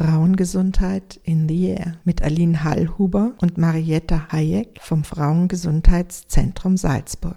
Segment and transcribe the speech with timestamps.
[0.00, 7.36] Frauengesundheit in the Air mit Aline Hallhuber und Marietta Hayek vom Frauengesundheitszentrum Salzburg.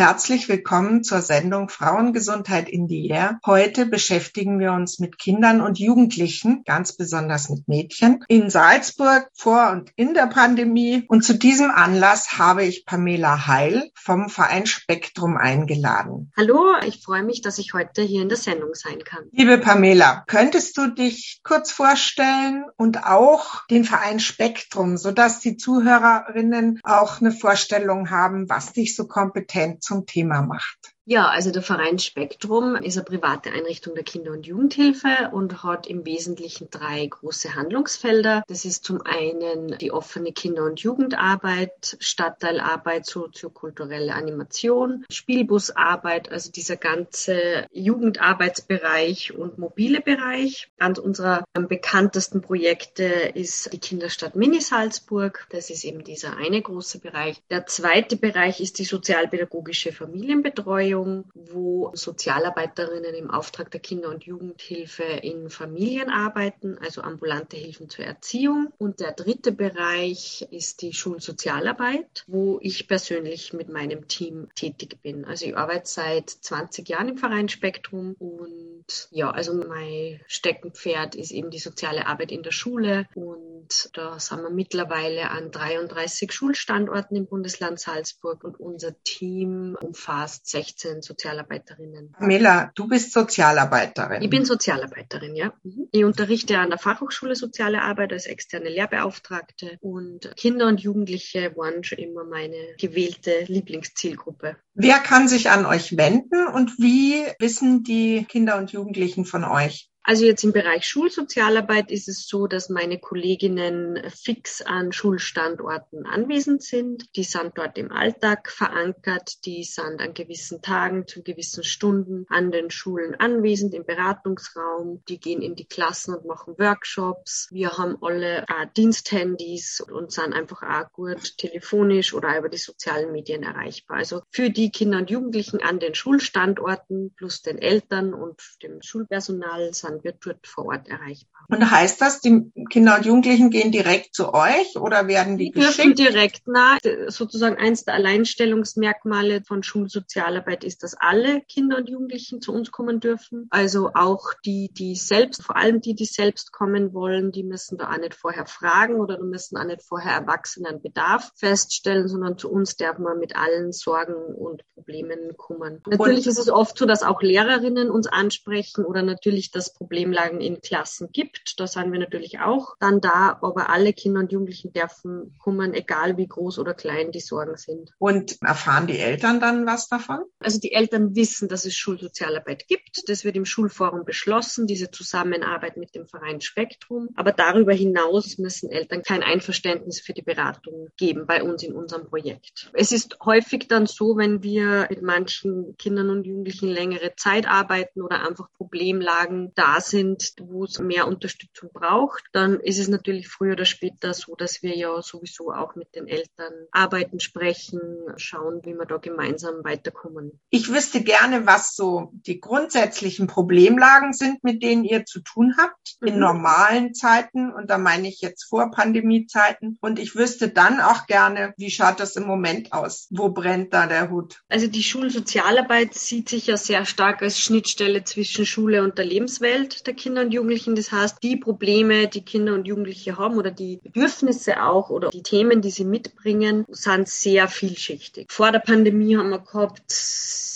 [0.00, 3.38] Herzlich willkommen zur Sendung Frauengesundheit in die Air.
[3.44, 9.68] Heute beschäftigen wir uns mit Kindern und Jugendlichen, ganz besonders mit Mädchen, in Salzburg vor
[9.72, 11.04] und in der Pandemie.
[11.06, 16.32] Und zu diesem Anlass habe ich Pamela Heil vom Verein Spektrum eingeladen.
[16.34, 19.24] Hallo, ich freue mich, dass ich heute hier in der Sendung sein kann.
[19.32, 26.80] Liebe Pamela, könntest du dich kurz vorstellen und auch den Verein Spektrum, sodass die Zuhörerinnen
[26.84, 30.94] auch eine Vorstellung haben, was dich so kompetent zum Thema macht.
[31.12, 35.88] Ja, also der Verein Spektrum ist eine private Einrichtung der Kinder- und Jugendhilfe und hat
[35.88, 38.44] im Wesentlichen drei große Handlungsfelder.
[38.46, 46.76] Das ist zum einen die offene Kinder- und Jugendarbeit, Stadtteilarbeit, soziokulturelle Animation, Spielbusarbeit, also dieser
[46.76, 50.70] ganze Jugendarbeitsbereich und mobile Bereich.
[50.78, 53.02] Eines unserer bekanntesten Projekte
[53.34, 55.48] ist die Kinderstadt Mini Salzburg.
[55.50, 57.42] Das ist eben dieser eine große Bereich.
[57.50, 60.99] Der zweite Bereich ist die sozialpädagogische Familienbetreuung.
[61.00, 67.88] Betreuung, wo Sozialarbeiterinnen im Auftrag der Kinder- und Jugendhilfe in Familien arbeiten, also ambulante Hilfen
[67.88, 68.72] zur Erziehung.
[68.78, 75.24] Und der dritte Bereich ist die Schulsozialarbeit, wo ich persönlich mit meinem Team tätig bin.
[75.24, 81.30] Also ich arbeite seit 20 Jahren im Verein Spektrum und ja, also mein Steckenpferd ist
[81.30, 87.16] eben die soziale Arbeit in der Schule und da sind wir mittlerweile an 33 Schulstandorten
[87.16, 92.14] im Bundesland Salzburg und unser Team umfasst 16 15 Sozialarbeiterinnen.
[92.18, 94.22] Mela, du bist Sozialarbeiterin.
[94.22, 95.52] Ich bin Sozialarbeiterin, ja.
[95.62, 95.88] Mhm.
[95.92, 101.84] Ich unterrichte an der Fachhochschule Soziale Arbeit als externe Lehrbeauftragte und Kinder und Jugendliche waren
[101.84, 104.56] schon immer meine gewählte Lieblingszielgruppe.
[104.74, 109.89] Wer kann sich an euch wenden und wie wissen die Kinder und Jugendlichen von euch?
[110.02, 116.62] Also jetzt im Bereich Schulsozialarbeit ist es so, dass meine Kolleginnen fix an Schulstandorten anwesend
[116.62, 117.14] sind.
[117.16, 119.44] Die sind dort im Alltag verankert.
[119.44, 125.04] Die sind an gewissen Tagen zu gewissen Stunden an den Schulen anwesend im Beratungsraum.
[125.06, 127.48] Die gehen in die Klassen und machen Workshops.
[127.50, 133.12] Wir haben alle äh, Diensthandys und sind einfach auch gut telefonisch oder über die sozialen
[133.12, 133.98] Medien erreichbar.
[133.98, 139.74] Also für die Kinder und Jugendlichen an den Schulstandorten plus den Eltern und dem Schulpersonal
[139.74, 141.40] sind wird dort vor Ort erreichbar.
[141.48, 145.60] Und heißt das, die Kinder und Jugendlichen gehen direkt zu euch oder werden die, die
[145.60, 145.98] geschickt?
[145.98, 146.78] direkt nah.
[147.08, 153.00] Sozusagen eins der Alleinstellungsmerkmale von Schulsozialarbeit ist, dass alle Kinder und Jugendlichen zu uns kommen
[153.00, 153.48] dürfen.
[153.50, 157.90] Also auch die, die selbst, vor allem die, die selbst kommen wollen, die müssen da
[157.90, 162.98] auch nicht vorher fragen oder müssen auch nicht vorher Erwachsenenbedarf feststellen, sondern zu uns darf
[162.98, 165.82] man mit allen Sorgen und Problemen kommen.
[165.86, 170.42] Natürlich und ist es oft so, dass auch Lehrerinnen uns ansprechen oder natürlich das Problemlagen
[170.42, 171.58] in Klassen gibt.
[171.58, 176.18] Da sind wir natürlich auch dann da, aber alle Kinder und Jugendlichen dürfen kommen, egal
[176.18, 177.90] wie groß oder klein die Sorgen sind.
[177.98, 180.20] Und erfahren die Eltern dann was davon?
[180.38, 183.08] Also die Eltern wissen, dass es Schulsozialarbeit gibt.
[183.08, 187.08] Das wird im Schulforum beschlossen, diese Zusammenarbeit mit dem Verein Spektrum.
[187.16, 192.06] Aber darüber hinaus müssen Eltern kein Einverständnis für die Beratung geben bei uns in unserem
[192.06, 192.70] Projekt.
[192.74, 198.02] Es ist häufig dann so, wenn wir mit manchen Kindern und Jugendlichen längere Zeit arbeiten
[198.02, 203.52] oder einfach Problemlagen da sind, wo es mehr Unterstützung braucht, dann ist es natürlich früher
[203.52, 207.80] oder später so, dass wir ja sowieso auch mit den Eltern arbeiten, sprechen,
[208.16, 210.40] schauen, wie wir da gemeinsam weiterkommen.
[210.50, 215.96] Ich wüsste gerne, was so die grundsätzlichen Problemlagen sind, mit denen ihr zu tun habt
[216.00, 216.20] in mhm.
[216.20, 217.52] normalen Zeiten.
[217.52, 219.78] Und da meine ich jetzt vor Pandemiezeiten.
[219.80, 223.06] Und ich wüsste dann auch gerne, wie schaut das im Moment aus?
[223.10, 224.40] Wo brennt da der Hut?
[224.48, 229.59] Also die Schulsozialarbeit sieht sich ja sehr stark als Schnittstelle zwischen Schule und der Lebenswelt
[229.60, 230.74] Umfeld der Kinder und Jugendlichen.
[230.74, 235.22] Das heißt, die Probleme, die Kinder und Jugendliche haben oder die Bedürfnisse auch oder die
[235.22, 238.28] Themen, die sie mitbringen, sind sehr vielschichtig.
[238.30, 239.82] Vor der Pandemie haben wir gehabt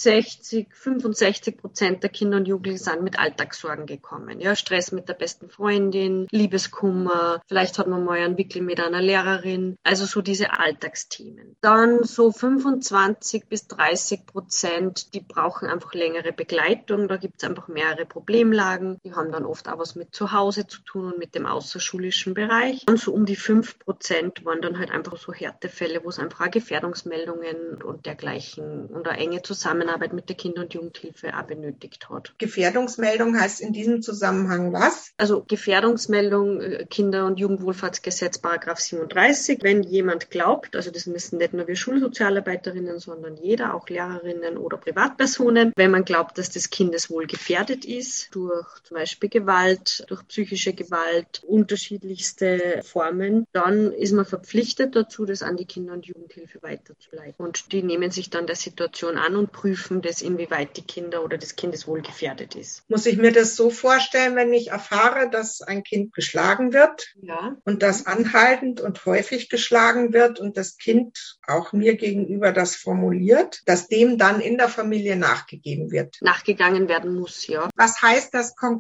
[0.04, 4.39] 60, 65 Prozent der Kinder und Jugendlichen sind mit Alltagssorgen gekommen.
[4.39, 9.00] Ja, Stress mit der besten Freundin, Liebeskummer, vielleicht hat man mal einen Wickel mit einer
[9.00, 9.77] Lehrerin.
[9.83, 11.57] Also so diese Alltagsthemen.
[11.62, 17.09] Dann so 25 bis 30 Prozent, die brauchen einfach längere Begleitung.
[17.09, 18.94] Da gibt es einfach mehrere Problemlagen.
[19.05, 22.35] Die haben dann oft auch was mit zu Hause zu tun und mit dem außerschulischen
[22.35, 22.85] Bereich.
[22.89, 26.47] Und so um die fünf Prozent waren dann halt einfach so Härtefälle, wo es einfach
[26.47, 32.09] auch Gefährdungsmeldungen und dergleichen und eine enge Zusammenarbeit mit der Kinder- und Jugendhilfe auch benötigt
[32.11, 32.35] hat.
[32.39, 35.13] Gefährdungsmeldung heißt in diesem Zusammenhang was?
[35.17, 39.59] Also Gefährdungsmeldung äh, Kinder- und Jugendwohlfahrtsgesetz Paragraph 37.
[39.63, 44.77] Wenn jemand glaubt, also das müssen nicht nur wir Schulsozialarbeiterinnen, sondern jeder, auch Lehrerinnen oder
[44.77, 50.75] Privatpersonen, wenn man glaubt, dass das Kindeswohl gefährdet ist durch zum Beispiel Gewalt, durch psychische
[50.75, 57.34] Gewalt, unterschiedlichste Formen, dann ist man verpflichtet dazu, das an die Kinder- und Jugendhilfe weiterzuleiten.
[57.45, 61.39] Und die nehmen sich dann der Situation an und prüfen das, inwieweit die Kinder oder
[61.39, 62.89] das Kindeswohl gefährdet ist.
[62.89, 67.57] Muss ich mir das so vorstellen, wenn ich erfahre, dass ein Kind geschlagen wird ja.
[67.65, 73.63] und das anhaltend und häufig geschlagen wird und das Kind auch mir gegenüber das formuliert,
[73.65, 76.19] dass dem dann in der Familie nachgegeben wird?
[76.21, 77.71] Nachgegangen werden muss, ja.
[77.75, 78.73] Was heißt das konkret?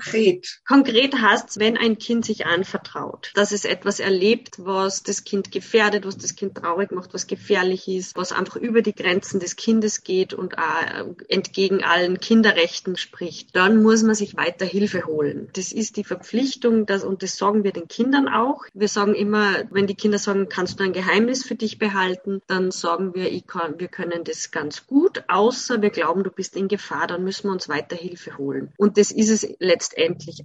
[0.66, 6.06] Konkret heißt wenn ein Kind sich anvertraut, dass es etwas erlebt, was das Kind gefährdet,
[6.06, 10.02] was das Kind traurig macht, was gefährlich ist, was einfach über die Grenzen des Kindes
[10.02, 15.48] geht und auch entgegen allen Kinderrechten spricht, dann muss man sich weiter Hilfe holen.
[15.54, 18.64] Das ist die Verpflichtung, dass, und das sagen wir den Kindern auch.
[18.74, 22.70] Wir sagen immer, wenn die Kinder sagen, kannst du ein Geheimnis für dich behalten, dann
[22.70, 27.06] sagen wir, kann, wir können das ganz gut, außer wir glauben, du bist in Gefahr,
[27.06, 28.72] dann müssen wir uns weiter Hilfe holen.
[28.76, 29.83] Und das ist es letztendlich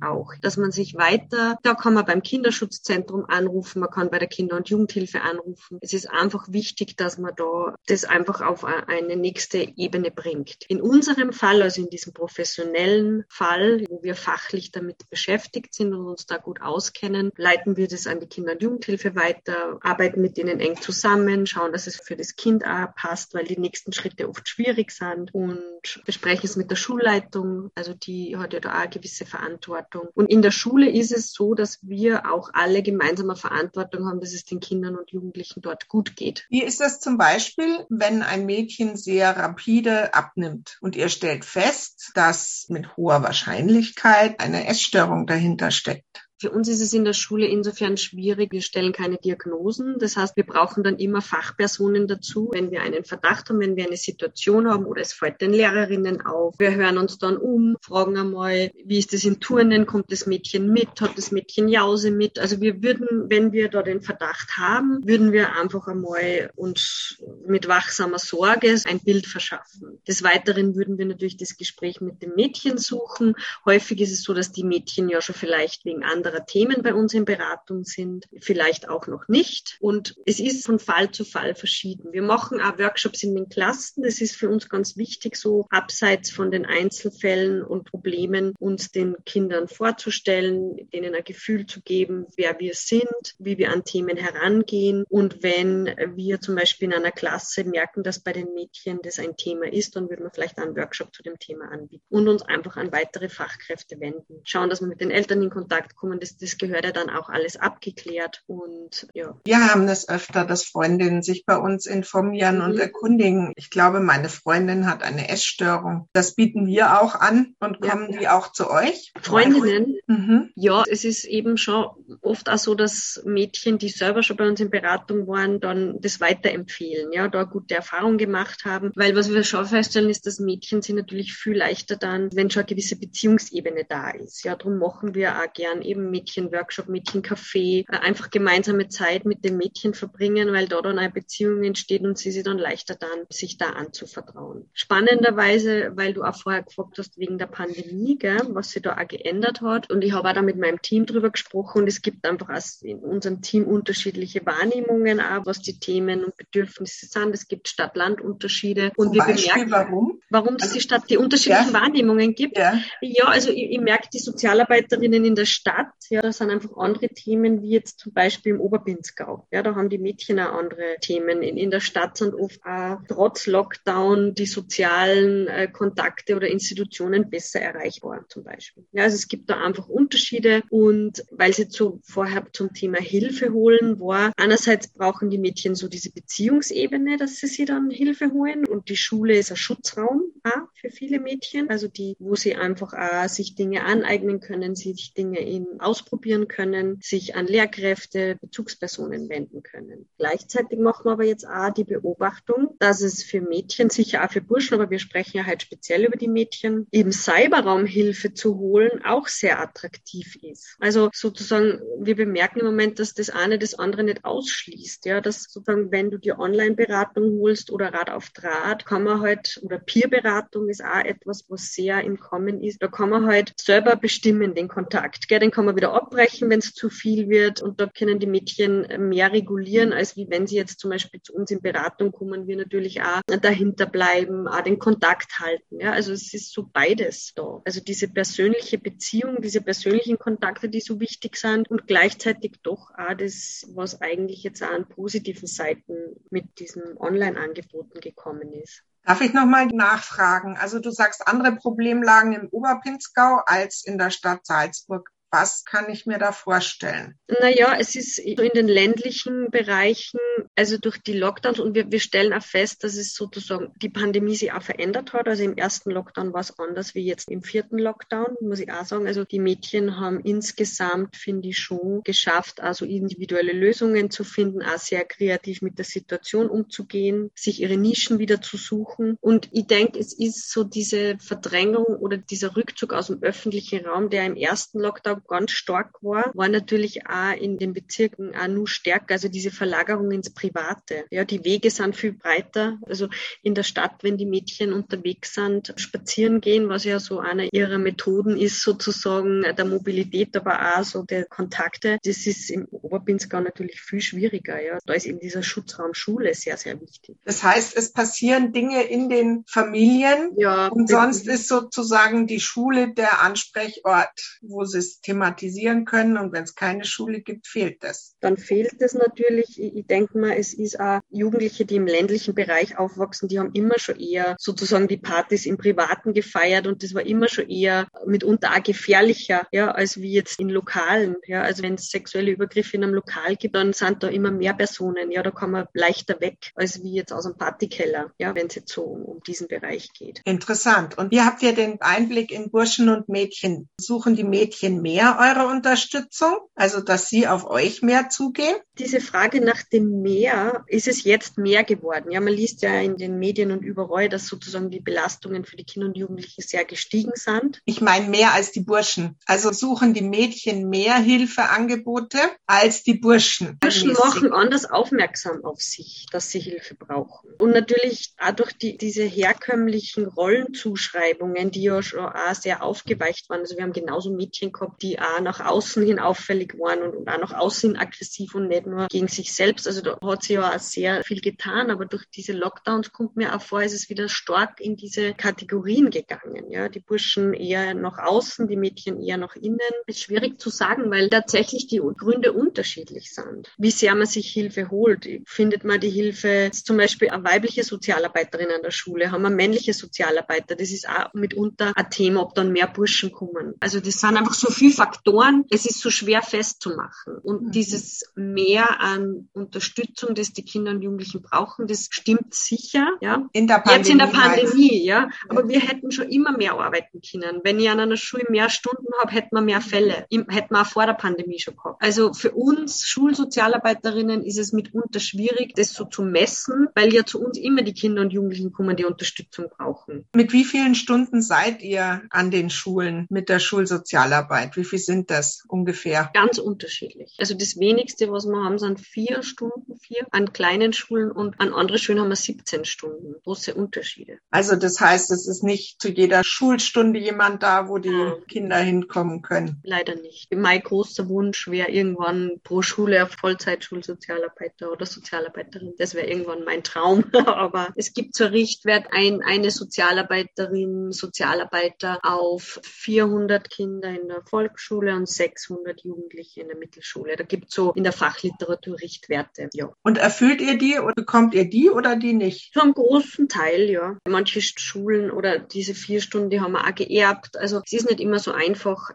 [0.02, 4.28] auch, dass man sich weiter, da kann man beim Kinderschutzzentrum anrufen, man kann bei der
[4.28, 5.80] Kinder- und Jugendhilfe anrufen.
[5.82, 10.64] Es ist einfach wichtig, dass man da das einfach auf eine nächste Ebene bringt.
[10.68, 16.06] In unserem Fall, also in diesem professionellen Fall, wo wir fachlich damit beschäftigt sind und
[16.06, 20.38] uns da gut auskennen, leiten wir das an die Kinder- und Jugendhilfe weiter, arbeiten mit
[20.38, 24.30] denen eng zusammen, schauen, dass es für das Kind auch passt, weil die nächsten Schritte
[24.30, 28.80] oft schwierig sind und besprechen es mit der Schulleitung, also die hat ja da auch
[28.80, 30.08] eine gewisse Verantwortung.
[30.16, 34.34] Und in der Schule ist es so, dass wir auch alle gemeinsame Verantwortung haben, dass
[34.34, 36.46] es den Kindern und Jugendlichen dort gut geht.
[36.50, 42.12] Wie ist das zum Beispiel, wenn ein Mädchen sehr rapide abnimmt und ihr stellt fest,
[42.16, 46.29] dass mit hoher Wahrscheinlichkeit eine Essstörung dahinter steckt?
[46.42, 48.54] Für uns ist es in der Schule insofern schwierig.
[48.54, 49.98] Wir stellen keine Diagnosen.
[50.00, 53.86] Das heißt, wir brauchen dann immer Fachpersonen dazu, wenn wir einen Verdacht haben, wenn wir
[53.86, 56.56] eine Situation haben oder es fällt den Lehrerinnen auf.
[56.58, 59.86] Wir hören uns dann um, fragen einmal, wie ist es in Turnen?
[59.86, 61.02] Kommt das Mädchen mit?
[61.02, 62.40] Hat das Mädchen Jause mit?
[62.40, 67.68] Also wir würden, wenn wir da den Verdacht haben, würden wir einfach einmal uns mit
[67.68, 70.00] wachsamer Sorge ein Bild verschaffen.
[70.08, 73.36] Des Weiteren würden wir natürlich das Gespräch mit dem Mädchen suchen.
[73.66, 76.94] Häufig ist es so, dass die Mädchen ja schon vielleicht wegen anderer anderer Themen bei
[76.94, 79.78] uns in Beratung sind, vielleicht auch noch nicht.
[79.80, 82.14] Und es ist von Fall zu Fall verschieden.
[82.14, 84.04] Wir machen auch Workshops in den Klassen.
[84.04, 89.16] Das ist für uns ganz wichtig, so abseits von den Einzelfällen und Problemen uns den
[89.26, 95.06] Kindern vorzustellen, denen ein Gefühl zu geben, wer wir sind, wie wir an Themen herangehen.
[95.10, 95.86] Und wenn
[96.16, 99.96] wir zum Beispiel in einer Klasse merken, dass bei den Mädchen das ein Thema ist,
[99.96, 103.30] dann würden wir vielleicht einen Workshop zu dem Thema anbieten und uns einfach an weitere
[103.30, 104.42] Fachkräfte wenden.
[104.44, 107.30] Schauen, dass wir mit den Eltern in Kontakt kommen, das, das gehört ja dann auch
[107.30, 109.36] alles abgeklärt und ja.
[109.46, 112.64] Wir haben das öfter, dass Freundinnen sich bei uns informieren mhm.
[112.64, 113.54] und erkundigen.
[113.56, 116.08] Ich glaube, meine Freundin hat eine Essstörung.
[116.14, 118.20] Das bieten wir auch an und kommen ja.
[118.20, 119.12] die auch zu euch?
[119.22, 119.98] Freundinnen?
[120.08, 120.50] Mhm.
[120.56, 121.88] Ja, es ist eben schon
[122.22, 126.20] oft auch so, dass Mädchen, die selber schon bei uns in Beratung waren, dann das
[126.20, 128.92] weiterempfehlen, ja, da gute Erfahrungen gemacht haben.
[128.96, 132.62] Weil was wir schon feststellen, ist, dass Mädchen sind natürlich viel leichter dann, wenn schon
[132.62, 134.44] eine gewisse Beziehungsebene da ist.
[134.44, 139.58] Ja, darum machen wir auch gern eben Mädchenworkshop, Mädchencafé, äh, einfach gemeinsame Zeit mit den
[139.58, 143.58] Mädchen verbringen, weil da dann eine Beziehung entsteht und sie sich dann leichter dann, sich
[143.58, 144.70] da anzuvertrauen.
[144.74, 149.08] Spannenderweise, weil du auch vorher gefragt hast, wegen der Pandemie, gell, was sich da auch
[149.08, 149.90] geändert hat.
[149.90, 152.50] Und ich habe auch da mit meinem Team drüber gesprochen und es gibt einfach
[152.82, 157.34] in unserem Team unterschiedliche Wahrnehmungen auch, was die Themen und Bedürfnisse sind.
[157.34, 158.92] Es gibt Stadt-Land-Unterschiede.
[158.96, 160.22] Und Zum wir Beispiel, bemerken, warum?
[160.30, 161.82] Warum es also, die Stadt die unterschiedlichen ja.
[161.82, 162.58] Wahrnehmungen gibt.
[162.58, 166.78] Ja, ja also ich, ich merke, die Sozialarbeiterinnen in der Stadt ja, das sind einfach
[166.78, 169.48] andere Themen, wie jetzt zum Beispiel im Oberpinzgau.
[169.52, 171.42] Ja, da haben die Mädchen auch andere Themen.
[171.42, 177.30] In, in der Stadt sind oft auch trotz Lockdown die sozialen äh, Kontakte oder Institutionen
[177.30, 178.86] besser erreichbar, zum Beispiel.
[178.92, 183.52] Ja, also es gibt da einfach Unterschiede und weil sie zu, vorher zum Thema Hilfe
[183.52, 188.66] holen war, einerseits brauchen die Mädchen so diese Beziehungsebene, dass sie sich dann Hilfe holen
[188.66, 192.94] und die Schule ist ein Schutzraum auch für viele Mädchen, also die, wo sie einfach
[192.94, 199.64] auch sich Dinge aneignen können, sich Dinge in ausprobieren können, sich an Lehrkräfte, Bezugspersonen wenden
[199.64, 200.08] können.
[200.18, 204.42] Gleichzeitig machen wir aber jetzt auch die Beobachtung, dass es für Mädchen, sicher auch für
[204.42, 209.28] Burschen, aber wir sprechen ja halt speziell über die Mädchen, eben Cyberraumhilfe zu holen, auch
[209.28, 210.76] sehr attraktiv ist.
[210.80, 215.06] Also sozusagen, wir bemerken im Moment, dass das eine das andere nicht ausschließt.
[215.06, 219.60] Ja, dass sozusagen, wenn du dir Online-Beratung holst oder Rat auf Draht, kann man halt,
[219.64, 222.82] oder Peer-Beratung ist auch etwas, was sehr im Kommen ist.
[222.82, 225.28] Da kann man halt selber bestimmen, den Kontakt.
[225.28, 225.40] Gell?
[225.40, 227.62] Den kann man wieder abbrechen, wenn es zu viel wird.
[227.62, 231.34] Und da können die Mädchen mehr regulieren, als wie wenn sie jetzt zum Beispiel zu
[231.34, 235.80] uns in Beratung kommen, wir natürlich auch dahinter bleiben, auch den Kontakt halten.
[235.80, 237.62] Ja, also es ist so beides da.
[237.64, 243.16] Also diese persönliche Beziehung, diese persönlichen Kontakte, die so wichtig sind und gleichzeitig doch auch
[243.18, 245.94] das, was eigentlich jetzt auch an positiven Seiten
[246.30, 248.84] mit diesen Online-Angeboten gekommen ist.
[249.06, 250.58] Darf ich nochmal nachfragen?
[250.58, 255.10] Also du sagst andere Problemlagen im Oberpinzgau als in der Stadt Salzburg.
[255.32, 257.20] Was kann ich mir da vorstellen?
[257.40, 260.20] Naja, es ist in den ländlichen Bereichen,
[260.56, 264.36] also durch die Lockdowns und wir, wir stellen auch fest, dass es sozusagen die Pandemie
[264.36, 265.28] sich auch verändert hat.
[265.28, 268.86] Also im ersten Lockdown war es anders wie jetzt im vierten Lockdown, muss ich auch
[268.86, 269.06] sagen.
[269.06, 274.80] Also die Mädchen haben insgesamt, finde ich, schon geschafft, also individuelle Lösungen zu finden, auch
[274.80, 279.16] sehr kreativ mit der Situation umzugehen, sich ihre Nischen wieder zu suchen.
[279.22, 284.10] Und ich denke, es ist so diese Verdrängung oder dieser Rückzug aus dem öffentlichen Raum,
[284.10, 288.68] der im ersten Lockdown ganz stark war, war natürlich auch in den Bezirken auch nur
[288.68, 291.06] stärker, also diese Verlagerung ins Private.
[291.12, 292.78] Ja, die Wege sind viel breiter.
[292.86, 293.10] Also
[293.44, 297.78] in der Stadt, wenn die Mädchen unterwegs sind, spazieren gehen, was ja so eine ihrer
[297.78, 301.98] Methoden ist, sozusagen der Mobilität, aber auch so der Kontakte.
[302.04, 304.62] Das ist im Oberpinzgau natürlich viel schwieriger.
[304.62, 307.18] Ja, da ist eben dieser Schutzraum Schule sehr, sehr wichtig.
[307.26, 312.94] Das heißt, es passieren Dinge in den Familien ja, und sonst ist sozusagen die Schule
[312.94, 316.18] der Ansprechort, wo System thematisieren können.
[316.18, 318.16] Und wenn es keine Schule gibt, fehlt das.
[318.20, 319.60] Dann fehlt es natürlich.
[319.60, 323.52] Ich, ich denke mal, es ist auch Jugendliche, die im ländlichen Bereich aufwachsen, die haben
[323.54, 327.88] immer schon eher sozusagen die Partys im Privaten gefeiert und das war immer schon eher
[328.06, 331.16] mitunter auch gefährlicher, ja, als wie jetzt in Lokalen.
[331.26, 334.54] Ja, also wenn es sexuelle Übergriffe in einem Lokal gibt, dann sind da immer mehr
[334.54, 335.12] Personen.
[335.12, 338.56] Ja, da kann man leichter weg, als wie jetzt aus einem Partykeller, ja, wenn es
[338.56, 340.22] jetzt so um, um diesen Bereich geht.
[340.26, 340.98] Interessant.
[340.98, 343.70] Und wie habt ihr den Einblick in Burschen und Mädchen?
[343.80, 346.38] Suchen die Mädchen mehr mehr eure Unterstützung?
[346.56, 348.56] Also, dass sie auf euch mehr zugehen?
[348.78, 352.12] Diese Frage nach dem Mehr, ist es jetzt mehr geworden?
[352.12, 355.64] Ja, man liest ja in den Medien und überall, dass sozusagen die Belastungen für die
[355.64, 357.62] Kinder und Jugendlichen sehr gestiegen sind.
[357.66, 359.18] Ich meine mehr als die Burschen.
[359.26, 363.58] Also suchen die Mädchen mehr Hilfeangebote als die Burschen.
[363.60, 367.30] Burschen machen anders aufmerksam auf sich, dass sie Hilfe brauchen.
[367.40, 373.42] Und natürlich auch durch die, diese herkömmlichen Rollenzuschreibungen, die ja schon auch sehr aufgeweicht waren.
[373.42, 376.96] Also wir haben genauso Mädchen gehabt, die die auch nach außen hin auffällig waren und,
[376.96, 379.68] und auch nach außen aggressiv und nicht nur gegen sich selbst.
[379.68, 383.36] Also da hat sie ja auch sehr viel getan, aber durch diese Lockdowns kommt mir
[383.36, 386.50] auch vor, ist es wieder stark in diese Kategorien gegangen.
[386.50, 389.60] Ja, die Burschen eher nach außen, die Mädchen eher nach innen.
[389.86, 393.52] Ist schwierig zu sagen, weil tatsächlich die Gründe unterschiedlich sind.
[393.58, 395.08] Wie sehr man sich Hilfe holt.
[395.26, 399.74] Findet man die Hilfe, zum Beispiel eine weibliche Sozialarbeiterin an der Schule, haben wir männliche
[399.74, 400.56] Sozialarbeiter.
[400.56, 403.54] Das ist auch mitunter ein Thema, ob dann mehr Burschen kommen.
[403.60, 407.18] Also das sind einfach so viele Faktoren, es ist so schwer festzumachen.
[407.22, 407.52] Und mhm.
[407.52, 413.28] dieses Mehr an Unterstützung, das die Kinder und Jugendlichen brauchen, das stimmt sicher, ja.
[413.34, 413.78] In der Pandemie.
[413.78, 415.10] Jetzt in der Pandemie, ja.
[415.28, 417.42] Aber wir hätten schon immer mehr arbeiten können.
[417.44, 420.06] Wenn ich an einer Schule mehr Stunden habe, hätten wir mehr Fälle.
[420.10, 421.84] Hätten wir auch vor der Pandemie schon gehabt.
[421.84, 427.22] Also für uns Schulsozialarbeiterinnen ist es mitunter schwierig, das so zu messen, weil ja zu
[427.22, 430.06] uns immer die Kinder und Jugendlichen kommen, die Unterstützung brauchen.
[430.16, 434.56] Mit wie vielen Stunden seid ihr an den Schulen mit der Schulsozialarbeit?
[434.56, 436.10] Wie viel sind das ungefähr?
[436.14, 437.16] Ganz unterschiedlich.
[437.18, 441.54] Also das wenigste, was wir haben, sind vier Stunden, vier an kleinen Schulen und an
[441.54, 443.16] anderen Schulen haben wir 17 Stunden.
[443.24, 444.20] Große Unterschiede.
[444.30, 448.16] Also das heißt, es ist nicht zu jeder Schulstunde jemand da, wo die ja.
[448.28, 449.60] Kinder hinkommen können.
[449.64, 450.34] Leider nicht.
[450.34, 455.74] Mein großer Wunsch wäre irgendwann pro Schule auf Vollzeitschulsozialarbeiter oder Sozialarbeiterin.
[455.78, 457.06] Das wäre irgendwann mein Traum.
[457.26, 464.49] Aber es gibt zur Richtwert ein, eine Sozialarbeiterin, Sozialarbeiter auf 400 Kinder in der Volksschule
[464.50, 467.16] Volksschule und 600 Jugendliche in der Mittelschule.
[467.16, 469.50] Da gibt es so in der Fachliteratur Richtwerte.
[469.54, 469.72] Ja.
[469.84, 472.54] Und erfüllt ihr die oder bekommt ihr die oder die nicht?
[472.54, 473.98] Zum großen Teil, ja.
[474.08, 477.38] Manche Schulen oder diese vier Stunden, die haben wir auch geerbt.
[477.38, 478.90] Also es ist nicht immer so einfach,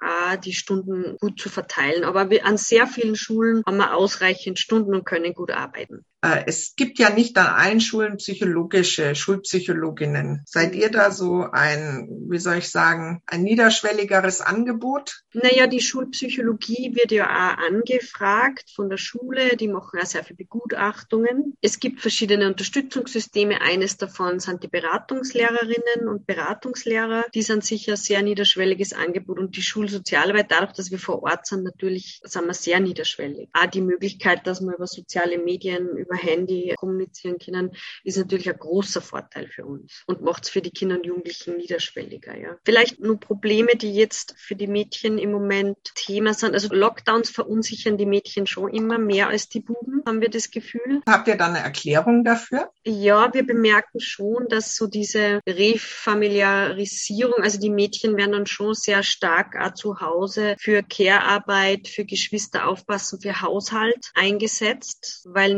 [0.45, 2.05] die Stunden gut zu verteilen.
[2.05, 6.05] Aber an sehr vielen Schulen haben wir ausreichend Stunden und können gut arbeiten.
[6.25, 10.43] Äh, es gibt ja nicht an allen Schulen psychologische Schulpsychologinnen.
[10.47, 15.21] Seid ihr da so ein, wie soll ich sagen, ein niederschwelligeres Angebot?
[15.35, 19.57] Naja, die Schulpsychologie wird ja auch angefragt von der Schule.
[19.57, 21.57] Die machen auch sehr viele Begutachtungen.
[21.61, 23.61] Es gibt verschiedene Unterstützungssysteme.
[23.61, 27.27] Eines davon sind die Beratungslehrerinnen und Beratungslehrer.
[27.35, 29.39] Die sind sicher sehr niederschwelliges Angebot.
[29.39, 33.51] Und die Schulsozialarbeit, dadurch, dass wir vor Ort sind, natürlich sind wir sehr niederschwellig.
[33.53, 37.73] Auch die Möglichkeit, dass man über soziale Medien, über über Handy kommunizieren können,
[38.05, 41.57] ist natürlich ein großer Vorteil für uns und macht es für die Kinder und Jugendlichen
[41.57, 42.37] niederschwelliger.
[42.37, 42.57] Ja.
[42.65, 46.55] Vielleicht nur Probleme, die jetzt für die Mädchen im Moment Thema sind.
[46.55, 51.03] Also Lockdowns verunsichern die Mädchen schon immer mehr als die Buben, haben wir das Gefühl.
[51.07, 52.71] Habt ihr da eine Erklärung dafür?
[52.85, 59.03] Ja, wir bemerken schon, dass so diese Refamiliarisierung, also die Mädchen werden dann schon sehr
[59.03, 65.55] stark auch zu Hause für Care-Arbeit, für Geschwister aufpassen, für Haushalt eingesetzt, weil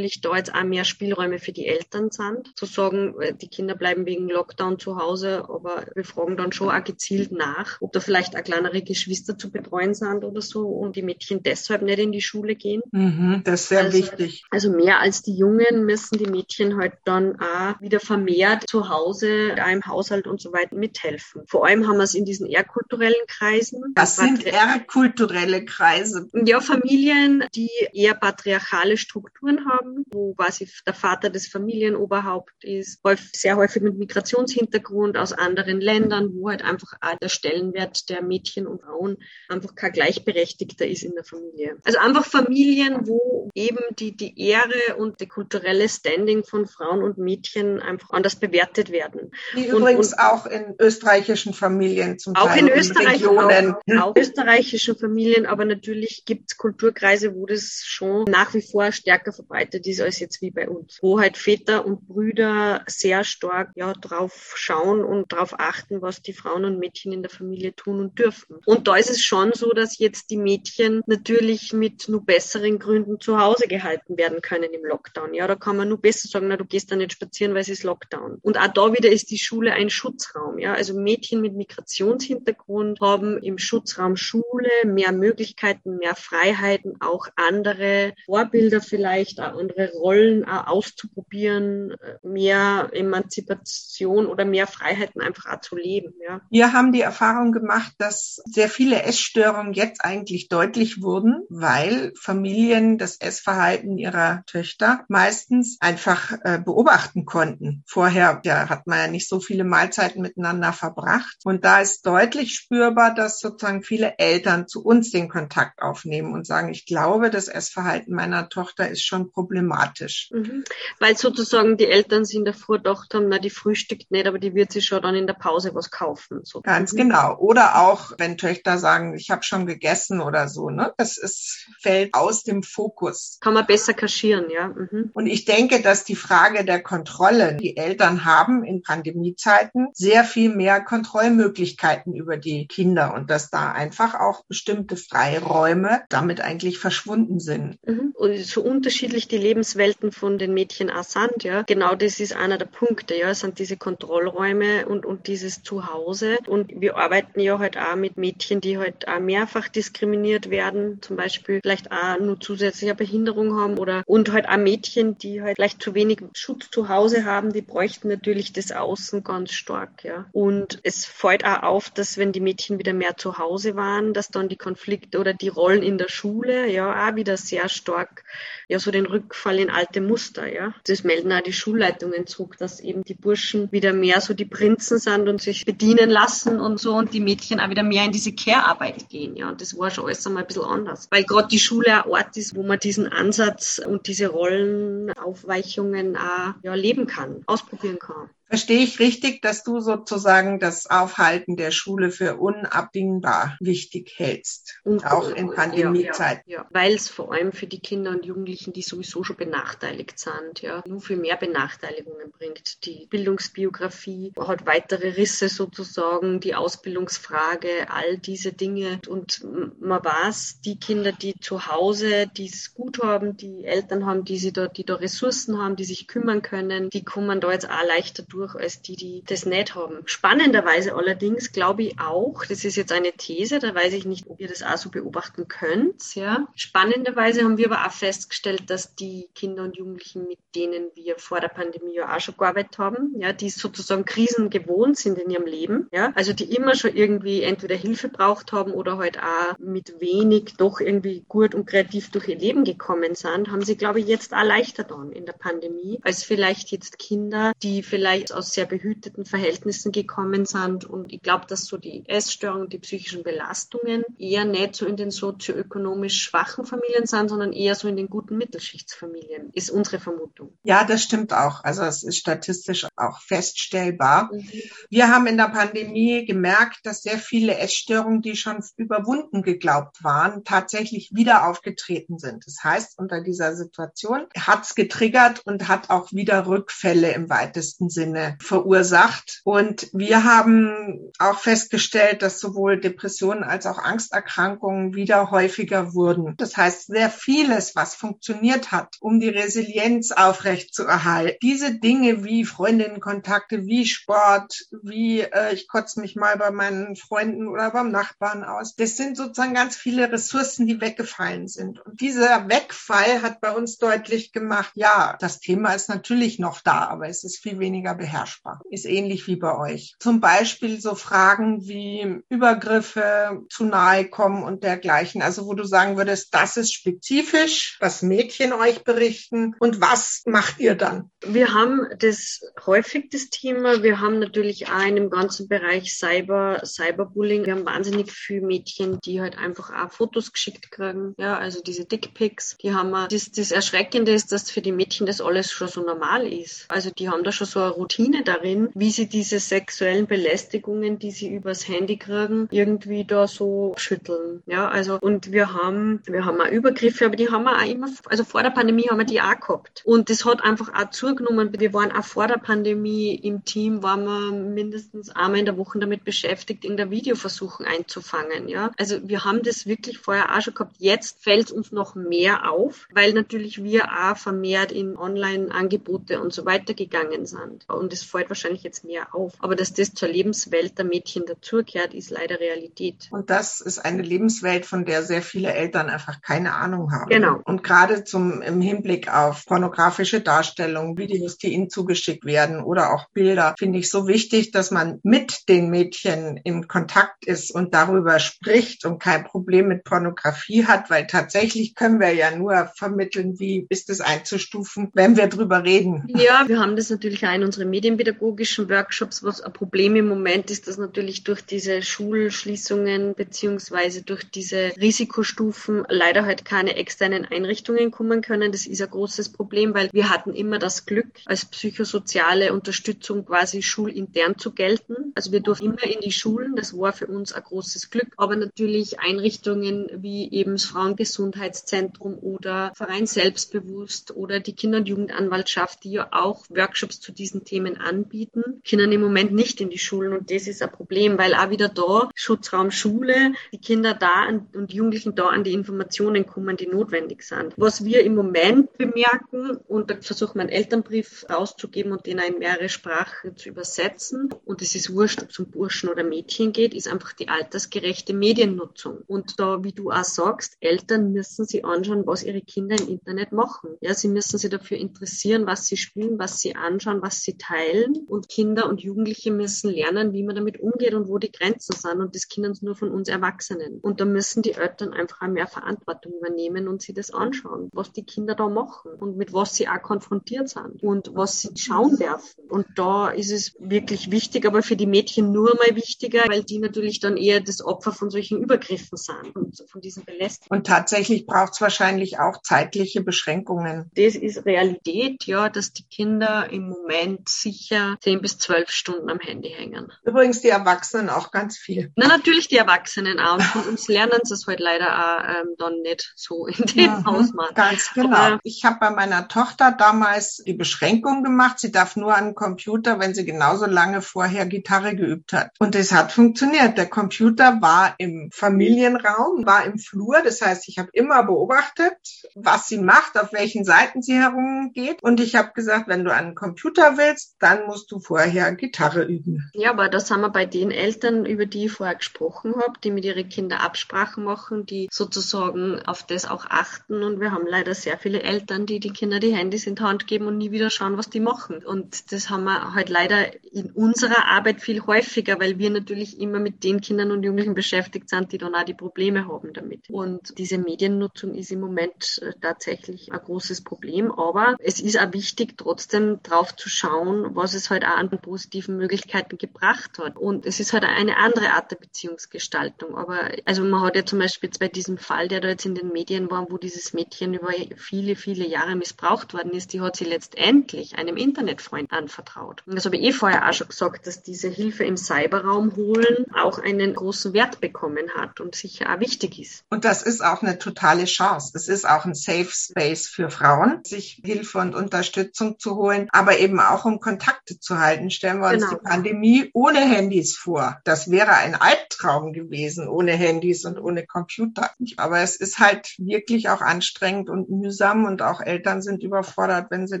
[0.16, 2.56] natürlich da jetzt auch mehr Spielräume für die Eltern sind.
[2.56, 6.70] Zu sagen, äh, die Kinder bleiben wegen Lockdown zu Hause, aber wir fragen dann schon
[6.70, 10.96] auch gezielt nach, ob da vielleicht auch kleinere Geschwister zu betreuen sind oder so und
[10.96, 12.82] die Mädchen deshalb nicht in die Schule gehen.
[12.92, 14.44] Mhm, das ist sehr also, wichtig.
[14.50, 19.54] Also mehr als die Jungen müssen die Mädchen halt dann auch wieder vermehrt zu Hause,
[19.60, 21.42] auch im Haushalt und so weiter mithelfen.
[21.46, 23.82] Vor allem haben wir es in diesen eher kulturellen Kreisen.
[23.94, 26.28] Was sind eher kulturelle Kreise?
[26.32, 33.00] Ja, Familien, die eher patriarchale Strukturen haben, wo quasi der Vater des Familienoberhaupt ist,
[33.32, 38.82] sehr häufig mit Migrationshintergrund aus anderen Ländern, wo halt einfach der Stellenwert der Mädchen und
[38.82, 39.16] Frauen
[39.48, 41.78] einfach kein gleichberechtigter ist in der Familie.
[41.84, 47.18] Also einfach Familien, wo eben die, die Ehre und die kulturelle Standing von Frauen und
[47.18, 49.32] Mädchen einfach anders bewertet werden.
[49.54, 52.58] Wie und, übrigens und auch in österreichischen Familien zum auch Teil.
[52.58, 53.74] In Österreich, Regionen.
[53.74, 58.92] Auch, auch österreichischen Familien, aber natürlich gibt es Kulturkreise, wo das schon nach wie vor
[58.92, 60.98] stärker verbreitet ist als jetzt wie bei uns.
[61.00, 66.34] Wo halt Väter und Brüder sehr stark ja drauf schauen und darauf achten, was die
[66.34, 68.58] Frauen und Mädchen in der Familie tun und dürfen.
[68.66, 73.18] Und da ist es schon so, dass jetzt die Mädchen natürlich mit nur besseren Gründen
[73.18, 75.34] zu Hause gehalten werden können im Lockdown.
[75.34, 77.68] Ja, da kann man nur besser sagen, na, du gehst da nicht spazieren, weil es
[77.68, 78.38] ist Lockdown.
[78.42, 80.58] Und auch da wieder ist die Schule ein Schutzraum.
[80.58, 88.14] Ja, also Mädchen mit Migrationshintergrund haben im Schutzraum Schule mehr Möglichkeiten, mehr Freiheiten, auch andere
[88.26, 95.76] Vorbilder vielleicht, auch andere Rollen auch auszuprobieren, mehr Emanzipation oder mehr Freiheiten einfach auch zu
[95.76, 96.14] leben.
[96.26, 96.40] Ja.
[96.50, 102.98] Wir haben die Erfahrung gemacht, dass sehr viele Essstörungen jetzt eigentlich deutlich wurden, weil Familien
[102.98, 107.84] das Essverhalten ihrer Töchter meistens einfach äh, beobachten konnten.
[107.86, 111.36] Vorher ja, hat man ja nicht so viele Mahlzeiten miteinander verbracht.
[111.44, 116.46] Und da ist deutlich spürbar, dass sozusagen viele Eltern zu uns den Kontakt aufnehmen und
[116.46, 120.30] sagen, ich glaube, das Essverhalten meiner Tochter ist schon problematisch.
[120.32, 120.64] Mhm.
[120.98, 124.38] Weil sozusagen die Eltern sich in der Früh gedacht haben, na, die frühstückt nicht, aber
[124.38, 126.40] die wird sich schon dann in der Pause was kaufen.
[126.44, 126.62] So.
[126.62, 126.98] Ganz mhm.
[126.98, 127.36] genau.
[127.38, 130.94] Oder auch, wenn Töchter sagen, ich habe schon gegessen oder so, ne?
[130.96, 133.15] Das ist, fällt aus dem Fokus.
[133.40, 134.68] Kann man besser kaschieren, ja.
[134.68, 135.10] Mhm.
[135.12, 140.54] Und ich denke, dass die Frage der Kontrolle, die Eltern haben in Pandemiezeiten sehr viel
[140.54, 147.40] mehr Kontrollmöglichkeiten über die Kinder und dass da einfach auch bestimmte Freiräume damit eigentlich verschwunden
[147.40, 147.78] sind.
[147.86, 148.12] Mhm.
[148.14, 151.62] Und so unterschiedlich die Lebenswelten von den Mädchen auch sind, ja.
[151.62, 156.38] Genau das ist einer der Punkte, ja, sind diese Kontrollräume und, und dieses Zuhause.
[156.46, 161.16] Und wir arbeiten ja halt auch mit Mädchen, die halt auch mehrfach diskriminiert werden, zum
[161.16, 165.80] Beispiel vielleicht auch nur zusätzliche Behinderung haben oder und halt auch Mädchen, die halt vielleicht
[165.80, 170.26] zu wenig Schutz zu Hause haben, die bräuchten natürlich das Außen ganz stark, ja.
[170.32, 174.28] Und es fällt auch auf, dass wenn die Mädchen wieder mehr zu Hause waren, dass
[174.28, 178.24] dann die Konflikte oder die Rollen in der Schule ja auch wieder sehr stark
[178.68, 180.74] ja so den Rückfall in alte Muster, ja.
[180.86, 184.98] Das melden auch die Schulleitungen zurück, dass eben die Burschen wieder mehr so die Prinzen
[184.98, 188.32] sind und sich bedienen lassen und so und die Mädchen auch wieder mehr in diese
[188.32, 189.50] Care-Arbeit gehen, ja.
[189.50, 191.06] Und das war schon alles einmal ein bisschen anders.
[191.10, 196.54] Weil gerade die Schule ein Ort ist, wo man diesen Ansatz und diese Rollenaufweichungen auch
[196.62, 198.30] ja, leben kann, ausprobieren kann.
[198.48, 205.04] Verstehe ich richtig, dass du sozusagen das Aufhalten der Schule für unabdingbar wichtig hältst, und,
[205.04, 206.44] auch in Pandemiezeiten?
[206.46, 206.68] Ja, ja, ja.
[206.70, 210.84] weil es vor allem für die Kinder und Jugendlichen, die sowieso schon benachteiligt sind, ja,
[210.86, 212.84] nur viel mehr Benachteiligungen bringt.
[212.86, 219.00] Die Bildungsbiografie hat weitere Risse sozusagen, die Ausbildungsfrage, all diese Dinge.
[219.08, 219.44] Und
[219.80, 224.38] man weiß, die Kinder, die zu Hause, die es gut haben, die Eltern haben, die
[224.38, 227.84] sie da, die da Ressourcen haben, die sich kümmern können, die kommen da jetzt auch
[227.84, 230.02] leichter durch durch als die, die das nicht haben.
[230.04, 234.40] Spannenderweise allerdings glaube ich auch, das ist jetzt eine These, da weiß ich nicht, ob
[234.40, 236.46] ihr das auch so beobachten könnt, ja.
[236.54, 241.40] Spannenderweise haben wir aber auch festgestellt, dass die Kinder und Jugendlichen, mit denen wir vor
[241.40, 245.46] der Pandemie ja auch schon gearbeitet haben, ja, die sozusagen Krisen gewohnt sind in ihrem
[245.46, 250.00] Leben, ja, also die immer schon irgendwie entweder Hilfe braucht haben oder halt auch mit
[250.00, 254.06] wenig doch irgendwie gut und kreativ durch ihr Leben gekommen sind, haben sie, glaube ich,
[254.06, 258.66] jetzt auch leichter dann in der Pandemie, als vielleicht jetzt Kinder, die vielleicht aus sehr
[258.66, 260.84] behüteten Verhältnissen gekommen sind.
[260.84, 265.10] Und ich glaube, dass so die Essstörungen, die psychischen Belastungen eher nicht so in den
[265.10, 270.56] sozioökonomisch schwachen Familien sind, sondern eher so in den guten Mittelschichtsfamilien, ist unsere Vermutung.
[270.64, 271.64] Ja, das stimmt auch.
[271.64, 274.30] Also es ist statistisch auch feststellbar.
[274.32, 274.48] Mhm.
[274.90, 280.44] Wir haben in der Pandemie gemerkt, dass sehr viele Essstörungen, die schon überwunden geglaubt waren,
[280.44, 282.46] tatsächlich wieder aufgetreten sind.
[282.46, 287.88] Das heißt, unter dieser Situation hat es getriggert und hat auch wieder Rückfälle im weitesten
[287.88, 289.40] Sinne verursacht.
[289.44, 296.34] Und wir haben auch festgestellt, dass sowohl Depressionen als auch Angsterkrankungen wieder häufiger wurden.
[296.36, 303.66] Das heißt, sehr vieles, was funktioniert hat, um die Resilienz aufrechtzuerhalten, diese Dinge wie Freundinnenkontakte,
[303.66, 308.74] wie Sport, wie äh, ich kotze mich mal bei meinen Freunden oder beim Nachbarn aus,
[308.74, 311.80] das sind sozusagen ganz viele Ressourcen, die weggefallen sind.
[311.84, 316.88] Und dieser Wegfall hat bei uns deutlich gemacht, ja, das Thema ist natürlich noch da,
[316.88, 318.60] aber es ist viel weniger beherrschbar.
[318.70, 319.94] Ist ähnlich wie bei euch.
[319.98, 325.22] Zum Beispiel so Fragen wie Übergriffe, zu nahe kommen und dergleichen.
[325.22, 330.60] Also wo du sagen würdest, das ist spezifisch, was Mädchen euch berichten und was macht
[330.60, 331.10] ihr dann?
[331.24, 333.82] Wir haben das häufig das Thema.
[333.82, 337.44] Wir haben natürlich auch in dem ganzen Bereich Cyber, Cyberbullying.
[337.44, 341.14] Wir haben wahnsinnig viele Mädchen, die halt einfach auch Fotos geschickt kriegen.
[341.18, 343.08] Ja, also diese Dickpics, die haben wir.
[343.08, 346.66] Das, das Erschreckende ist, dass für die Mädchen das alles schon so normal ist.
[346.68, 351.10] Also die haben da schon so eine Routine darin, wie sie diese sexuellen Belästigungen, die
[351.10, 354.42] sie übers Handy kriegen, irgendwie da so schütteln.
[354.46, 357.88] Ja, also und wir haben, wir haben auch Übergriffe, aber die haben wir auch immer,
[358.06, 359.82] also vor der Pandemie haben wir die auch gehabt.
[359.84, 361.54] Und das hat einfach auch zugenommen.
[361.58, 365.78] Wir waren auch vor der Pandemie im Team, waren wir mindestens einmal in der Woche
[365.78, 368.48] damit beschäftigt, in der Videoversuchen einzufangen.
[368.48, 370.76] Ja, also wir haben das wirklich vorher auch schon gehabt.
[370.78, 376.44] Jetzt fällt uns noch mehr auf, weil natürlich wir auch vermehrt in Online-Angebote und so
[376.44, 377.64] weiter gegangen sind.
[377.68, 379.34] Und es fällt wahrscheinlich jetzt mehr auf.
[379.40, 383.08] Aber dass das zur Lebenswelt der Mädchen dazugehört, ist leider Realität.
[383.10, 387.08] Und das ist eine Lebenswelt, von der sehr viele Eltern einfach keine Ahnung haben.
[387.08, 387.40] Genau.
[387.44, 393.08] Und gerade zum, im Hinblick auf pornografische Darstellungen, Videos, die ihnen zugeschickt werden oder auch
[393.10, 398.18] Bilder, finde ich so wichtig, dass man mit den Mädchen in Kontakt ist und darüber
[398.18, 403.66] spricht und kein Problem mit Pornografie hat, weil tatsächlich können wir ja nur vermitteln, wie
[403.68, 406.04] ist es einzustufen, wenn wir drüber reden.
[406.08, 410.50] Ja, wir haben das natürlich auch in unseren medienpädagogischen Workshops, was ein Problem im Moment
[410.50, 417.90] ist, dass natürlich durch diese Schulschließungen beziehungsweise durch diese Risikostufen leider halt keine externen Einrichtungen
[417.90, 418.50] kommen können.
[418.50, 423.60] Das ist ein großes Problem, weil wir hatten immer das Glück, als psychosoziale Unterstützung quasi
[423.60, 425.12] schulintern zu gelten.
[425.14, 426.56] Also wir durften immer in die Schulen.
[426.56, 428.08] Das war für uns ein großes Glück.
[428.16, 435.84] Aber natürlich Einrichtungen wie eben das Frauengesundheitszentrum oder Verein Selbstbewusst oder die Kinder- und Jugendanwaltschaft,
[435.84, 440.12] die ja auch Workshops zu diesen Themen anbieten, können im Moment nicht in die Schulen.
[440.12, 444.72] Und das ist ein Problem, weil auch wieder da Schutzraum Schule, die Kinder da und
[444.72, 447.54] Jugendlichen da an die Informationen kommen, die notwendig sind.
[447.56, 452.38] Was wir im Moment bemerken, und da versucht man einen Elternbrief rauszugeben und den in
[452.38, 456.74] mehrere Sprachen zu übersetzen, und es ist wurscht, ob es um Burschen oder Mädchen geht,
[456.74, 458.98] ist einfach die altersgerechte Mediennutzung.
[459.06, 463.32] Und da, wie du auch sagst, Eltern müssen sich anschauen, was ihre Kinder im Internet
[463.32, 463.70] machen.
[463.80, 468.06] Ja, sie müssen sich dafür interessieren, was sie spielen, was sie anschauen, was sie teilen.
[468.08, 472.00] Und Kinder und Jugendliche müssen lernen, wie man damit umgeht und wo die Grenzen sind.
[472.00, 473.78] Und das können nur von uns Erwachsenen.
[473.80, 478.04] Und da müssen die Eltern einfach mehr Verantwortung übernehmen und sich das anschauen, was die
[478.04, 482.48] Kinder da machen und mit was sie auch konfrontiert sind und was sie schauen dürfen.
[482.48, 486.58] Und da ist es wirklich wichtig, aber für die Mädchen nur mal wichtiger, weil die
[486.58, 490.60] natürlich dann eher das Opfer von solchen Übergriffen sind und von diesen Belästigungen.
[490.60, 493.90] Und tatsächlich braucht es wahrscheinlich auch zeitliche Beschränkungen.
[493.94, 499.18] Das ist Realität, ja, dass die Kinder im Moment sicher zehn bis zwölf Stunden am
[499.20, 499.92] Handy hängen.
[500.04, 501.92] Übrigens die Erwachsenen auch ganz viel.
[501.96, 503.34] Na, natürlich die Erwachsenen auch.
[503.34, 506.98] Und von uns lernen sie es halt leider auch ähm, dann nicht so in dem
[506.98, 507.54] mhm, Ausmaß.
[507.54, 508.16] Ganz genau.
[508.16, 511.58] Aber ich habe bei meiner Tochter damals die Beschränkung gemacht.
[511.58, 515.50] Sie darf nur an den Computer, wenn sie genauso lange vorher Gitarre geübt hat.
[515.58, 516.78] Und es hat funktioniert.
[516.78, 520.22] Der Computer war im Familienraum, war im Flur.
[520.22, 521.96] Das heißt, ich habe immer beobachtet,
[522.34, 525.02] was sie macht, auf welchen Seiten sie herumgeht.
[525.02, 529.04] Und ich habe gesagt, wenn du an den Computer willst, dann musst du vorher Gitarre
[529.04, 529.50] üben.
[529.54, 532.90] Ja, aber das haben wir bei den Eltern, über die ich vorher gesprochen habe, die
[532.90, 537.02] mit ihren Kindern Absprachen machen, die sozusagen auf das auch achten.
[537.02, 540.06] Und wir haben leider sehr viele Eltern, die die Kinder die Handys in die Hand
[540.06, 541.64] geben und nie wieder schauen, was die machen.
[541.64, 546.38] Und das haben wir halt leider in unserer Arbeit viel häufiger, weil wir natürlich immer
[546.38, 549.88] mit den Kindern und Jugendlichen beschäftigt sind, die dann auch die Probleme haben damit.
[549.90, 554.10] Und diese Mediennutzung ist im Moment äh, tatsächlich ein großes Problem.
[554.10, 558.10] Aber es ist auch wichtig, trotzdem drauf zu schauen, schauen, was es halt auch an
[558.10, 560.16] positiven Möglichkeiten gebracht hat.
[560.16, 562.96] Und es ist halt eine andere Art der Beziehungsgestaltung.
[562.96, 565.88] Aber also man hat ja zum Beispiel bei diesem Fall, der da jetzt in den
[565.88, 570.04] Medien war, wo dieses Mädchen über viele, viele Jahre missbraucht worden ist, die hat sie
[570.04, 572.62] letztendlich einem Internetfreund anvertraut.
[572.66, 576.26] Und das habe ich eh vorher auch schon gesagt, dass diese Hilfe im Cyberraum holen
[576.34, 579.64] auch einen großen Wert bekommen hat und sicher auch wichtig ist.
[579.70, 581.52] Und das ist auch eine totale Chance.
[581.54, 586.38] Es ist auch ein Safe Space für Frauen, sich Hilfe und Unterstützung zu holen, aber
[586.38, 588.10] eben auch um Kontakte zu halten.
[588.10, 588.78] Stellen wir uns genau.
[588.78, 590.80] die Pandemie ohne Handys vor.
[590.82, 594.72] Das wäre ein Albtraum gewesen, ohne Handys und ohne Computer.
[594.96, 599.86] Aber es ist halt wirklich auch anstrengend und mühsam und auch Eltern sind überfordert, wenn
[599.86, 600.00] sie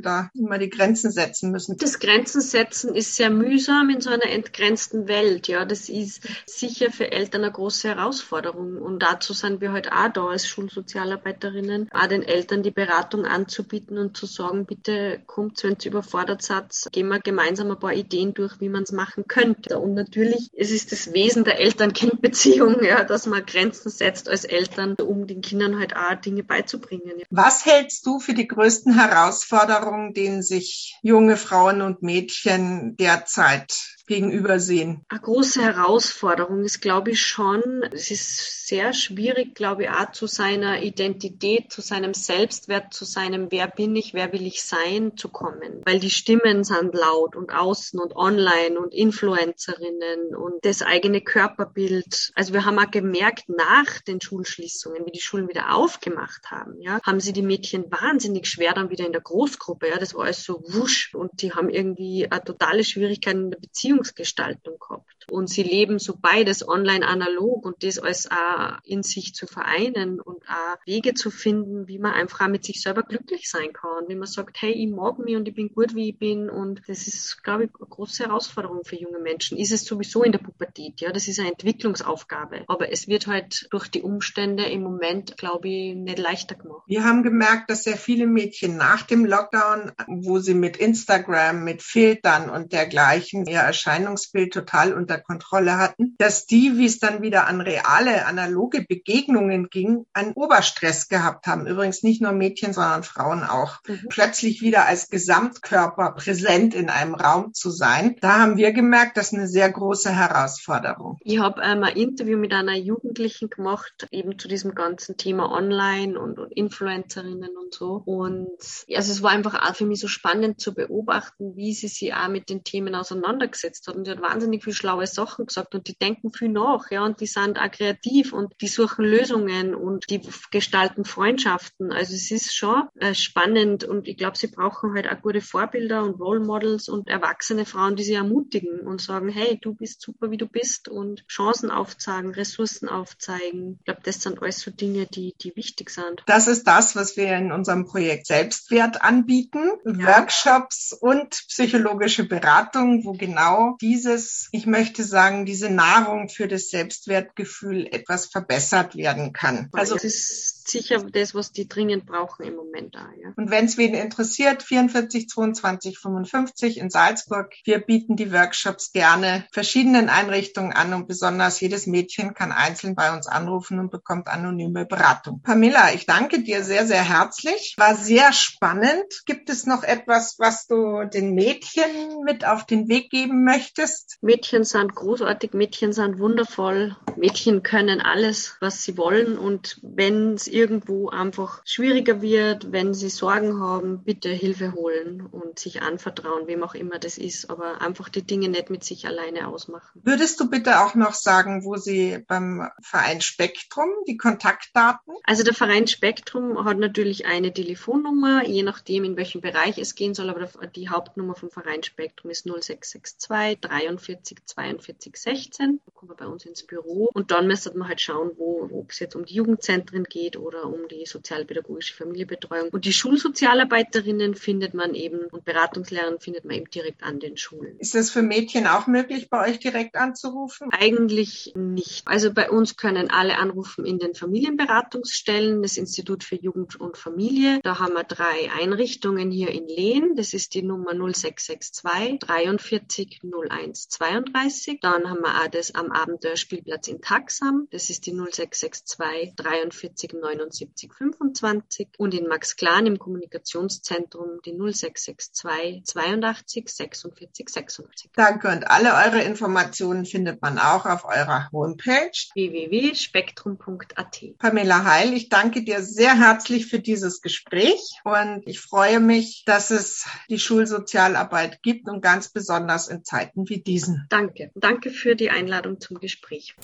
[0.00, 1.76] da immer die Grenzen setzen müssen.
[1.76, 5.46] Das Grenzen setzen ist sehr mühsam in so einer entgrenzten Welt.
[5.46, 8.78] Ja, das ist sicher für Eltern eine große Herausforderung.
[8.78, 13.26] Und dazu sind wir heute halt auch da als Schulsozialarbeiterinnen, auch den Eltern die Beratung
[13.26, 17.92] anzubieten und zu sagen, bitte kommt, wenn ihr überfordert seid, gehen wir gemeinsam ein paar
[17.92, 19.78] Ideen durch, wie man es machen könnte.
[19.78, 24.94] Und natürlich, es ist das Wesen der Eltern-Kind-Beziehung, ja, dass man Grenzen setzt als Eltern,
[24.94, 27.12] um den Kindern halt auch Dinge beizubringen.
[27.18, 27.26] Ja.
[27.28, 35.04] Was hältst du für die größten Herausforderungen, denen sich junge Frauen und Mädchen derzeit gegenübersehen?
[35.08, 40.26] Eine große Herausforderung ist, glaube ich, schon, es ist sehr schwierig, glaube ich, auch zu
[40.26, 45.28] seiner Identität, zu seinem Selbstwert, zu seinem Wer bin ich, wer will ich sein, zu
[45.28, 45.82] kommen.
[45.84, 52.32] Weil die Stimmen sind laut und außen und online und Influencerinnen und das eigene Körperbild.
[52.34, 57.00] Also wir haben auch gemerkt, nach den Schulschließungen, wie die Schulen wieder aufgemacht haben, ja,
[57.04, 59.88] haben sie die Mädchen wahnsinnig schwer dann wieder in der Großgruppe.
[59.88, 63.58] Ja, das war alles so wusch und die haben irgendwie eine totale Schwierigkeit in der
[63.58, 65.26] Beziehung Beziehungsgestaltung gehabt.
[65.28, 70.20] Und sie leben so beides online analog und das alles auch in sich zu vereinen
[70.20, 74.04] und auch Wege zu finden, wie man einfach mit sich selber glücklich sein kann.
[74.08, 76.48] Wie man sagt, hey, ich mag mich und ich bin gut, wie ich bin.
[76.48, 79.58] Und das ist, glaube ich, eine große Herausforderung für junge Menschen.
[79.58, 81.10] Ist es sowieso in der Pubertät, ja.
[81.10, 82.64] Das ist eine Entwicklungsaufgabe.
[82.68, 86.82] Aber es wird halt durch die Umstände im Moment, glaube ich, nicht leichter gemacht.
[86.86, 91.82] Wir haben gemerkt, dass sehr viele Mädchen nach dem Lockdown, wo sie mit Instagram, mit
[91.82, 97.46] Filtern und dergleichen ihr Erscheinungsbild total unter Kontrolle hatten, dass die, wie es dann wieder
[97.46, 101.66] an reale, analoge Begegnungen ging, einen Oberstress gehabt haben.
[101.66, 103.78] Übrigens nicht nur Mädchen, sondern Frauen auch.
[103.86, 104.06] Mhm.
[104.08, 108.16] Plötzlich wieder als Gesamtkörper präsent in einem Raum zu sein.
[108.20, 111.18] Da haben wir gemerkt, das ist eine sehr große Herausforderung.
[111.22, 116.18] Ich habe ähm, ein Interview mit einer Jugendlichen gemacht, eben zu diesem ganzen Thema Online
[116.18, 118.02] und, und Influencerinnen und so.
[118.04, 118.48] Und
[118.94, 122.28] also es war einfach auch für mich so spannend zu beobachten, wie sie sich auch
[122.28, 123.96] mit den Themen auseinandergesetzt hat.
[123.96, 127.20] Und sie hat wahnsinnig viel schlaue Sachen gesagt und die denken viel nach, ja, und
[127.20, 131.92] die sind auch kreativ und die suchen Lösungen und die gestalten Freundschaften.
[131.92, 136.02] Also es ist schon äh, spannend und ich glaube, sie brauchen halt auch gute Vorbilder
[136.02, 140.30] und Role Models und erwachsene Frauen, die sie ermutigen und sagen, hey, du bist super,
[140.30, 143.76] wie du bist und Chancen aufzeigen, Ressourcen aufzeigen.
[143.78, 146.22] Ich glaube, das sind alles so Dinge, die, die wichtig sind.
[146.26, 149.60] Das ist das, was wir in unserem Projekt Selbstwert anbieten.
[149.84, 150.18] Ja.
[150.18, 157.86] Workshops und psychologische Beratung, wo genau dieses, ich möchte sagen, diese Nahrung für das Selbstwertgefühl
[157.86, 159.68] etwas verbessert werden kann.
[159.72, 163.08] Also es ist sicher das, was die dringend brauchen im Moment da.
[163.20, 163.32] Ja.
[163.36, 167.52] Und wenn es wen interessiert, 44 22 55 in Salzburg.
[167.64, 173.12] Wir bieten die Workshops gerne verschiedenen Einrichtungen an und besonders jedes Mädchen kann einzeln bei
[173.12, 175.40] uns anrufen und bekommt anonyme Beratung.
[175.42, 177.74] Pamela, ich danke dir sehr, sehr herzlich.
[177.78, 179.22] War sehr spannend.
[179.26, 184.18] Gibt es noch etwas, was du den Mädchen mit auf den Weg geben möchtest?
[184.22, 186.96] Mädchen sind großartig, Mädchen sind wundervoll.
[187.16, 189.38] Mädchen können alles, was sie wollen.
[189.38, 195.58] Und wenn es irgendwo einfach schwieriger wird, wenn sie Sorgen haben, bitte Hilfe holen und
[195.60, 197.48] sich anvertrauen, wem auch immer das ist.
[197.48, 200.00] Aber einfach die Dinge nicht mit sich alleine ausmachen.
[200.02, 205.14] Würdest du bitte auch noch sagen, wo sie beim Verein Spektrum die Kontaktdaten?
[205.22, 210.14] Also der Verein Spektrum hat natürlich eine Telefonnummer, je nachdem, in welchem Bereich es gehen
[210.14, 210.30] soll.
[210.30, 215.80] Aber die Hauptnummer vom Verein Spektrum ist 0662 43 42 16.
[215.84, 217.10] Da kommen wir bei uns ins Büro.
[217.12, 220.66] Und dann müsste man halt schauen, wo, ob es jetzt um die Jugendzentren geht oder
[220.66, 222.70] um die sozialpädagogische Familienbetreuung.
[222.70, 227.78] Und die Schulsozialarbeiterinnen findet man eben und Beratungslehrern findet man eben direkt an den Schulen.
[227.78, 230.70] Ist das für Mädchen auch möglich, bei euch direkt anzurufen?
[230.72, 232.06] Eigentlich nicht.
[232.06, 237.60] Also bei uns können alle anrufen in den Familienberatungsstellen, das Institut für Jugend und Familie.
[237.62, 240.14] Da haben wir drei Einrichtungen hier in Lehn.
[240.16, 244.80] Das ist die Nummer 0662 43 01 32.
[244.80, 250.12] Dann haben wir auch das am Abenteuerspielplatz in in Taxam, das ist die 0662 43
[250.14, 258.10] 79 25 und in Max Klan im Kommunikationszentrum die 0662 82 46 86.
[258.14, 264.24] Danke und alle eure Informationen findet man auch auf eurer Homepage www.spektrum.at.
[264.38, 269.70] Pamela Heil, ich danke dir sehr herzlich für dieses Gespräch und ich freue mich, dass
[269.70, 274.06] es die Schulsozialarbeit gibt und ganz besonders in Zeiten wie diesen.
[274.10, 274.50] Danke.
[274.54, 276.54] Danke für die Einladung zum Gespräch.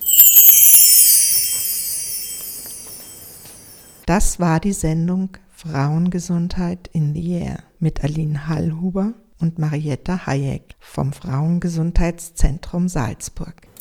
[4.07, 11.13] Das war die Sendung Frauengesundheit in the Air mit Aline Hallhuber und Marietta Hayek vom
[11.13, 13.72] Frauengesundheitszentrum Salzburg.